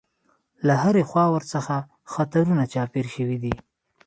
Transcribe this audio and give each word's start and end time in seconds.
له 0.67 0.73
هرې 0.83 1.03
خوا 1.09 1.25
ورڅخه 1.33 1.77
خطرونه 2.13 2.63
چاپېر 2.73 3.05
شوي 3.15 3.37
دي. 3.43 3.53